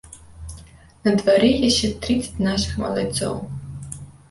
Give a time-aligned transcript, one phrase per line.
[1.07, 3.35] На двары яшчэ трыццаць нашых малайцоў.